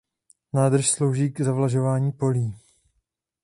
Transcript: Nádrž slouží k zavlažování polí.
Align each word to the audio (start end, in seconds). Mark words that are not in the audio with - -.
Nádrž 0.53 0.89
slouží 0.89 1.31
k 1.31 1.41
zavlažování 1.41 2.11
polí. 2.11 2.55